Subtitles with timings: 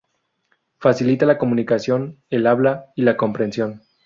[0.79, 3.83] Facilita la comunicación, el habla y la comprensión.